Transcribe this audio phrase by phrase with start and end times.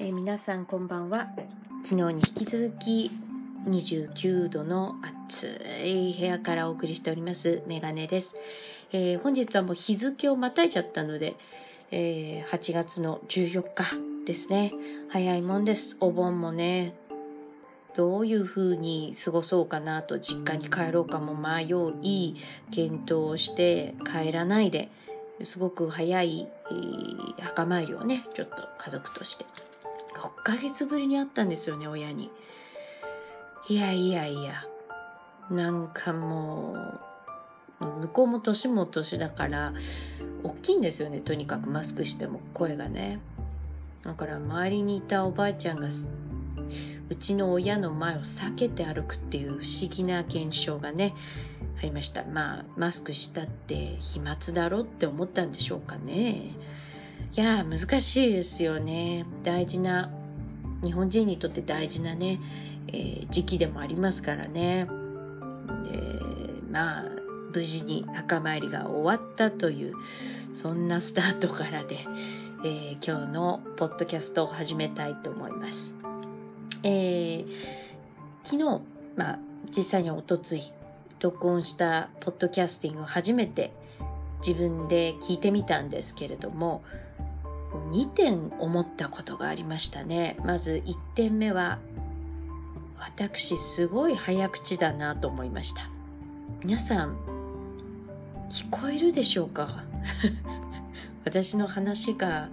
[0.00, 1.28] えー皆さんこんばんは。
[1.84, 3.10] 昨日に引き続き
[3.68, 4.96] 29度の
[5.28, 8.34] 暑い部屋からお送りしておりますメガネです、
[8.92, 11.36] えー本日はもう日付をまたいちゃったので、
[11.90, 13.84] えー8月の14日
[14.26, 14.72] ですね。
[15.10, 15.96] 早いもんです。
[16.00, 16.94] お盆もね
[17.94, 21.66] どういう風に過ごそうかなと実家に帰ろうかも迷
[22.02, 22.36] い
[22.70, 24.88] 検討して帰らないで
[25.42, 29.44] すごく早い、えー墓参りをねちょっと家族として
[30.18, 32.30] 6ヶ月ぶりに会ったんですよね親に。
[33.68, 34.64] いやいやいや
[35.50, 36.74] なんかも
[37.80, 39.72] う向こうも年も年だから
[40.42, 41.68] 大きいんですよねとにかく。
[41.70, 43.20] マスクしても声がね。
[44.02, 51.14] だから周りにいたおばあちゃんがうちの親の前を避けて歩くっていう不思議な現象がね
[51.78, 52.24] ありました。
[52.24, 56.52] まあマスクしたって飛沫だろって思ったんでしょうかね。
[57.36, 60.10] いや難しいですよね大事な
[60.82, 62.40] 日本人にとって大事なね、
[62.88, 66.00] えー時期でもありますからねで
[66.70, 67.04] まあ
[67.54, 69.94] 無事に墓参りが終わったという
[70.52, 71.98] そんなスタートからで、
[72.64, 75.94] えー今日のポッドキャストを始めたいと思います。
[76.82, 77.88] えー
[78.44, 78.80] 昨日、
[79.16, 79.38] まあ、
[79.70, 80.62] 実際におとつい
[81.20, 83.72] 録音したポッドキャスティングを初めて
[84.46, 86.82] 自分で聞いてみたんですけれども
[87.92, 90.36] 2点思ったことがありましたね。
[90.44, 91.78] まず1点目は
[92.98, 95.88] 私すごい早口だなと思いました。
[96.64, 97.16] 皆さん
[98.50, 99.84] 聞こえるでしょうか？
[101.24, 102.48] 私の話が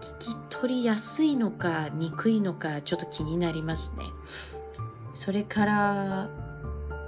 [0.00, 4.04] 聞き取りやすいのか憎いのかちょっと気になりますね。
[5.12, 6.30] それから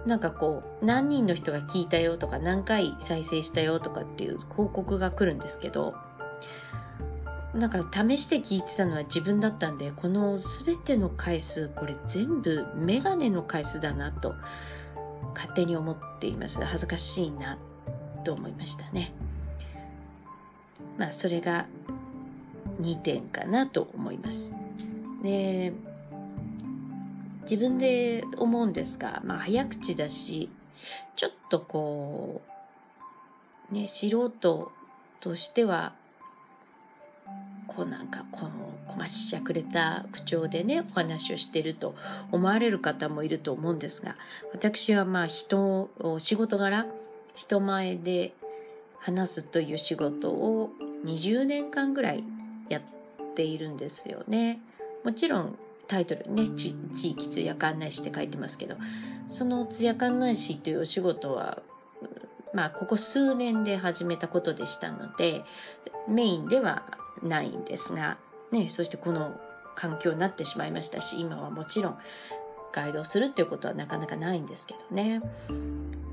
[0.07, 5.95] なんかこう何人の人が聞いたよとか何回再生したよとかっていう報告が来るんですけど
[7.55, 14.35] なんか試して聞いてたのは自分だったんでこの全ての回数これ全部メガネの回数だなと
[15.35, 16.63] 勝手に思っています。
[16.65, 17.59] 恥ずかしいな
[18.25, 19.13] と思いましたね。
[20.99, 21.67] まあそれが
[22.81, 24.55] 2点かなと思います。
[25.23, 25.73] で
[27.43, 30.49] 自分で思うんですが、まあ、早口だし
[31.17, 32.41] ちょっとこ
[33.71, 34.73] うね素人
[35.21, 35.93] としては
[37.67, 38.51] こうなんかこの
[38.87, 41.95] こましゃくれた口調でねお話をしていると
[42.31, 44.17] 思われる方もいると思うんですが
[44.53, 46.87] 私はまあ人を仕事柄
[47.35, 48.35] 人前で
[48.99, 50.71] 話すという仕事を
[51.05, 52.25] 20年間ぐらい
[52.69, 52.83] やっ
[53.35, 54.61] ているんですよね。
[55.03, 55.59] もちろん
[55.89, 58.77] タイトルね地地域通訳案内士って書いてますけど
[59.29, 61.61] その通訳案内士というお仕事は
[62.55, 65.43] まあここ数年で始めたことでしたので
[66.09, 66.85] メインでは
[67.23, 68.19] ないんですが、
[68.51, 69.39] ね、そしてこの
[69.75, 71.99] 環境になってしまいましたし今はもちろん
[72.73, 75.21] ガイドをするっていうことはなかなかないんですけどね。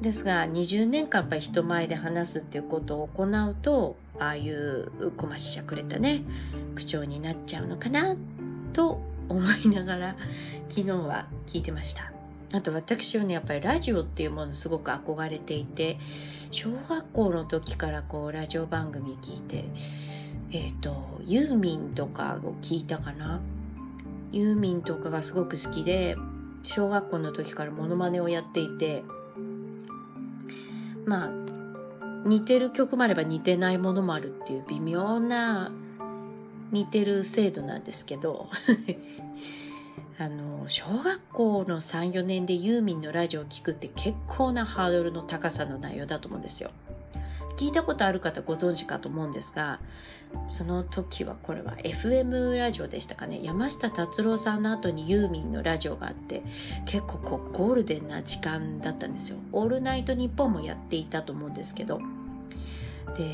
[0.02, 6.24] ですが20年間やっぱり人前で話すっていうことを行うとああいうこまししゃくれたね
[6.76, 8.16] 口調になっちゃうのかな
[8.72, 10.16] と思いながら
[10.70, 12.14] 昨日は聞いてました
[12.54, 15.98] あと私はねやっぱりラジオっていうものすごく憧れていて
[16.52, 19.66] 小学校の時からこうラジオ番組聞いて
[20.52, 23.40] えっ、とユーミンとかを聞いたかな？
[24.32, 26.16] ユーミンとかがすごく好きで
[26.64, 29.04] 小学校の時からモノマネをやっていて
[31.06, 31.30] まあ
[32.26, 35.72] 似てる曲もあれば似てないものもあるっていう微妙な
[36.72, 38.50] 似てる制度なんですけど
[40.20, 46.72] あの小学校の34年でユーミンのラジオを聴くって結構なハードルの高さの内容だと思うんですよ。
[47.60, 49.82] 聞いたことある方ご存知かと思うんですが
[50.50, 53.42] その時はこれは FM ラジオでしたかね。
[53.44, 56.42] 山下達郎さんの後にユーミンのラジオがあって
[56.86, 59.40] 結構こうゴールデンな時間だったんですよ。
[59.52, 62.00] オールナイトニッポンもやっていたと思うんですけど。
[63.18, 63.26] で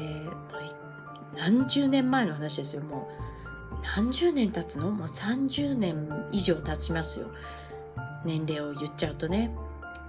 [1.38, 2.82] 何十年前の話ですよ。
[2.82, 3.08] も
[3.74, 4.90] う何十年経つの？
[4.90, 7.28] もう30年以上経ちますよ。
[8.26, 9.54] 年齢を言っちゃうとね。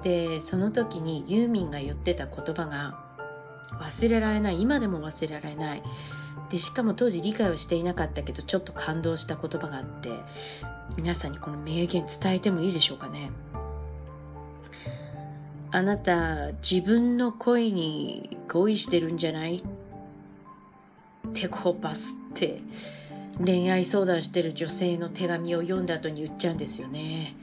[0.02, 3.05] でその時にユーミンが言ってた言葉が
[3.72, 5.82] 忘れられない今でも忘れられない。
[6.50, 10.10] でしかも当時理解をしていなかったけどちょっと感動した言葉があって
[10.96, 13.30] 皆さんにこの名言伝えてもいいでしょうかね。
[15.72, 19.56] あなた自分の恋に恋してるんじゃない？
[19.56, 22.60] ってこうバスって
[23.44, 27.34] 恋愛相談してる女性の手紙を読んだ後に言っちゃうんですよね。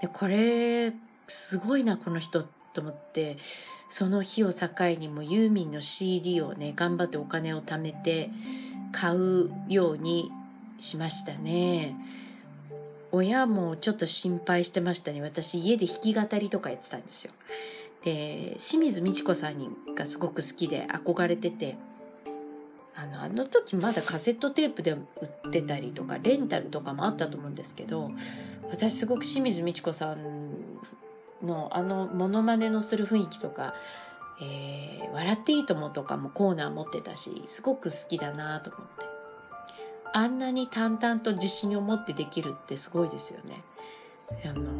[0.00, 0.94] でこれ
[1.26, 3.36] すごいなこの人っと思って
[3.88, 4.68] その日を境
[4.98, 8.30] にもユーミンの CD をね頑張ってお金を貯めて
[8.92, 10.30] 買うように
[10.78, 11.96] しましたね。
[13.12, 15.22] 親もちょっと心配してましたね。
[15.22, 17.32] 私家で弾き語りとかやってたんですよ。
[18.02, 21.76] で、清水美智子さんがすごく好きで憧れてて、
[22.96, 24.98] あの、あの時まだカセットテープで売
[25.48, 28.10] ってたりとか、レンタルとかもあったと思うんですけど、
[28.70, 30.18] 私すごく清水美智子さん
[31.42, 33.74] のあのモノマネのする雰囲気とか、
[34.40, 39.06] えー、笑っていいともとかもコーナー持ってたし、すごく好きだなと思って。
[40.16, 43.62] あんなに淡々と自信を持ってできるってすごいですよね。
[44.44, 44.70] あの、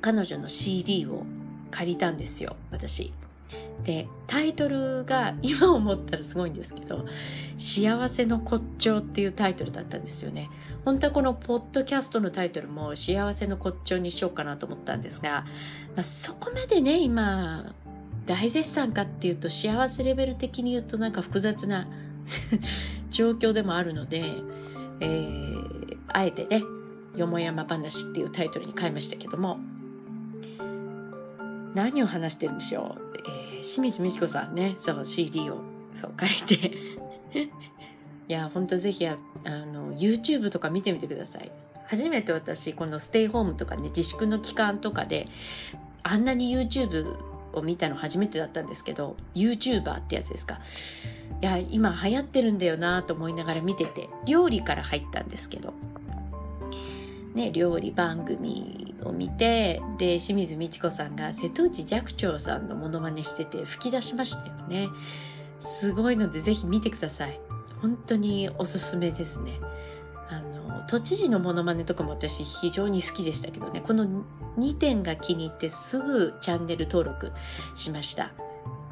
[0.00, 1.24] 彼女の CD を
[1.70, 3.12] 借りたんですよ、私。
[3.84, 7.04] で、タイトルが 今思ったらすごいんですけど、
[7.58, 10.48] 幸せの骨頂っていうタイトルだったんですよね。
[10.84, 15.44] 本当はこのポッドキャストのタイトルも幸せの骨頂にしようかなと思ったんですが、
[15.94, 17.74] まあ、そこまでね、今、
[18.26, 21.88] 大絶賛かっていうと幸せレベル的に言うとなんか複雑な
[23.10, 24.22] 状況でもあるので、
[25.00, 26.62] えー、あえてね、
[27.16, 29.58] よもやま話っていうタイトルに変えましたけども、
[31.74, 33.02] 何を話してるんでしょう？
[33.18, 35.60] えー、清水美智子さんね、そう、CD を、
[35.94, 36.70] そう、借りて
[38.28, 39.16] いや、ほんとぜひ、あ
[39.46, 41.50] の、YouTube とか見てみてください。
[41.86, 45.28] 初めて私、このステイホームとかね、自粛の期間とかで、
[46.02, 47.16] あんなに YouTube
[47.52, 50.60] を見たの初めてだったんですけど、YouTuber ってやつですか。
[51.42, 55.74] いや、今流行ってるんだよなと思いながら見てて、料理から入ったんですけど、
[57.34, 64.88] ね、料理番組を見て、で、清水美智子さんが瀬戸内寂聴さんのモノマネしてて吹き出しましたよね。
[65.58, 67.40] すごいのでぜひ見てください。
[67.80, 69.52] 本当におすすめですね。
[70.28, 74.24] あの、都知事のモノマネとかも私非常に好きでしたけどね、この
[74.58, 77.32] 2点が気に入ってすぐチャンネル登録
[77.74, 78.32] しました。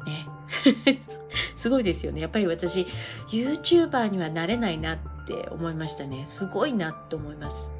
[0.05, 0.99] ね。
[1.55, 2.21] すごいですよね。
[2.21, 2.87] やっぱり私、
[3.29, 4.97] YouTuber にはなれないなっ
[5.27, 6.25] て思いましたね。
[6.25, 7.73] すごいなと思います。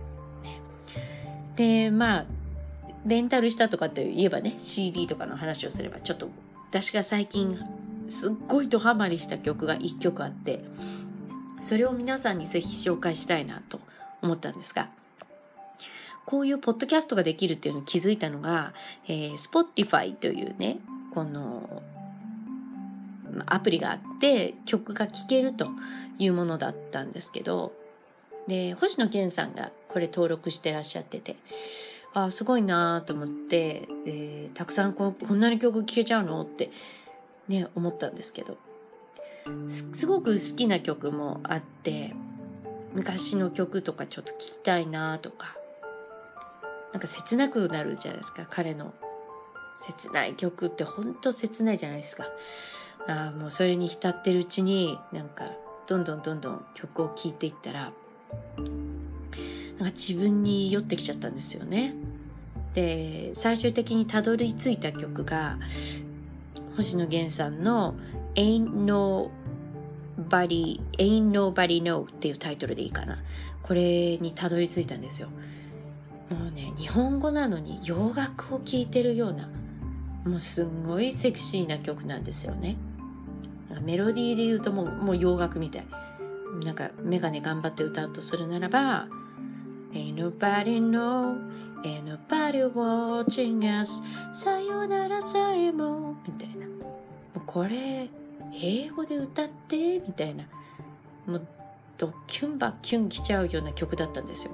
[1.56, 2.26] で、まあ、
[3.06, 6.30] レンタルしたとかといえばね、CD とかの話をすれば、ちょっと
[6.70, 7.58] 私が最近
[8.08, 10.64] すっごいドハマりした曲が1曲あって、
[11.62, 13.80] それを皆さんにぜひ紹介したいなと
[14.22, 14.90] 思ったんですが、
[16.26, 18.74] こういうポッドキャストができるっていうのを気づいたのが、
[19.08, 20.78] えー、Spotify というね、
[21.14, 21.82] この
[23.46, 25.70] アプリがあって曲が聴けると
[26.18, 27.74] いうものだったんですけど
[28.48, 31.36] で星野源さんがこれ登録してらっしゃってて。
[32.14, 36.70] ああすごいなと思って、えー、たくさんここんなに曲聴けちゃうのって
[37.48, 38.58] ね思ったんですけど。
[39.70, 42.14] すごく好きな曲もあって
[42.94, 45.56] 昔の曲とかちょっと聴きたいなとか。
[46.92, 48.94] なんか切なくなるじゃないですか彼の。
[49.74, 52.26] 切ない曲ってほんと切ないじゃないですか。
[53.08, 55.46] あもうそれに浸ってるうちになんか
[55.88, 57.92] どんどんどんどん曲を聴いていったら
[59.88, 61.96] 自分に酔ってきちゃったんですよね。
[62.74, 65.58] で最終的にたどり着いた曲が
[66.78, 67.96] 星野源さんの
[68.36, 73.18] 「Ain't Nobody Ain't Nobody Know」っていうタイトルでいいかな
[73.62, 75.28] これにたどり着いたんですよ。
[76.30, 79.50] もうね日本語なのに洋楽を聴いてるような
[80.26, 82.78] もうすんごいセクシーな曲なんですよね。
[83.82, 85.88] メロディーで言うともうもう洋楽みたい。
[86.64, 89.08] なんかメガネ頑張って歌うとするならば
[89.94, 91.38] Ain't nobody know?
[91.84, 94.04] Ain't nobody watching us?
[94.34, 96.68] さよならさえもみたいな。
[96.68, 96.74] も
[97.36, 98.10] うこれ
[98.54, 100.46] 英語で歌ってみたいな。
[101.26, 101.48] もう
[101.98, 104.52] ドキュンバキュン来ちゃうような曲だったんですよ。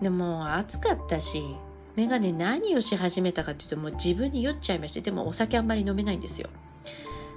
[0.00, 1.56] でも暑かったし
[1.96, 6.48] メガネ何をし始めたかっていうともう自分に酔っちゃいましてでもお酒あんまり飲めないんですよ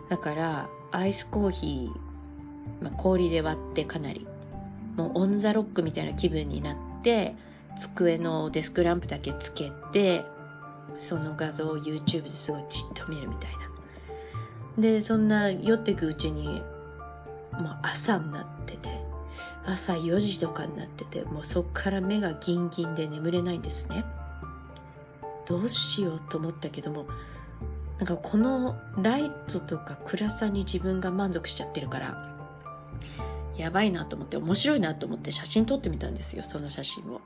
[0.10, 4.27] だからアイスコーヒー、まあ、氷で割ってかなり
[4.95, 7.36] もうオン・ザ・ロックみたいな気分になって
[7.77, 10.25] 机のデスクランプだけつけて
[10.98, 13.62] その画像を YouTube ですごいじっと見るみたいな。
[14.77, 16.62] でそんな酔っていくうちに
[17.51, 18.89] もう朝になってて
[19.65, 24.05] 朝4時とかになっててもうそっから目がギンギンで眠れないんですね。
[25.45, 27.05] どうしようと思ったけども
[27.98, 32.36] なんかこのライトとか暗さに自分が満足しちゃってるから
[33.61, 37.21] やばいなと思って面白いなと思って写真撮ってみたんですよその写真を。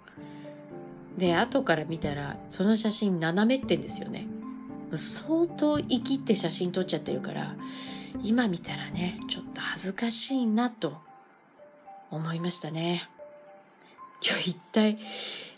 [1.18, 4.28] で後から見たらその写真斜めってんですよね。
[4.94, 7.56] 相当生きって写真撮っちゃってるから
[8.22, 10.98] 今見たらねちょっと恥ずかしいなと
[12.12, 13.10] 思いましたね。
[14.22, 14.98] 今日一体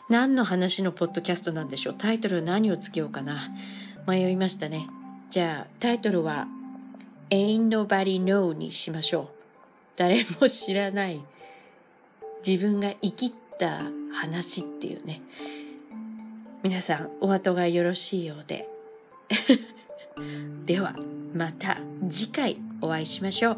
[0.10, 1.93] 何の話のポッドキャストなんでしょう？
[1.96, 3.38] タイトル何をつけようかな？
[4.07, 4.88] 迷いましたね。
[5.29, 6.48] じゃあタイトルは
[7.29, 9.37] Ain't Nobody Know にしましょう。
[9.98, 11.22] 誰も知らない
[12.46, 13.82] 自分が生きった
[14.13, 15.22] 話っていうね
[16.63, 18.70] 皆さんお後がよろしいようで
[20.66, 20.96] では
[21.34, 21.77] また
[22.10, 23.58] 次回お会いしましょう。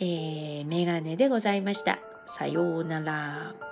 [0.00, 1.98] えー、メガネでございました。
[2.26, 3.67] さようなら。